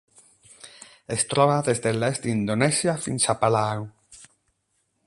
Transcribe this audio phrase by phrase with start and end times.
[1.15, 3.89] Es troba des de l'est d'Indonèsia fins a Palau.